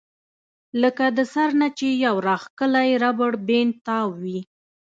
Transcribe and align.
لکه 0.81 1.05
د 1.17 1.19
سر 1.33 1.49
نه 1.61 1.67
چې 1.77 1.87
يو 2.05 2.15
راښکلی 2.27 2.89
ربر 3.03 3.31
بېنډ 3.47 3.73
تاو 3.87 4.09
وي 4.21 4.39